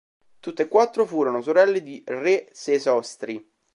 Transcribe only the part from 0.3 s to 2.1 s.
Tutte e quattro furono sorelle di